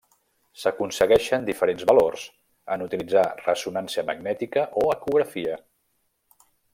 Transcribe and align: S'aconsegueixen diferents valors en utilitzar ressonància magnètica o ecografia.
S'aconsegueixen 0.59 1.43
diferents 1.49 1.85
valors 1.91 2.23
en 2.77 2.85
utilitzar 2.87 3.25
ressonància 3.45 4.07
magnètica 4.11 4.67
o 4.85 4.91
ecografia. 4.99 5.59